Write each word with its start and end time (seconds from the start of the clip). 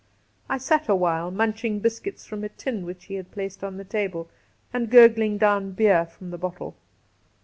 I 0.49 0.57
sat 0.57 0.89
awhile 0.89 1.29
munching 1.29 1.77
biscuits 1.77 2.25
from 2.25 2.43
a 2.43 2.49
tin 2.49 2.85
which 2.87 3.05
he 3.05 3.13
had 3.13 3.29
placed 3.29 3.63
on 3.63 3.77
the 3.77 3.83
table 3.83 4.31
and 4.73 4.89
gurgling 4.89 5.37
down 5.37 5.73
beer 5.73 6.07
from 6.07 6.31
the 6.31 6.39
bottle. 6.39 6.75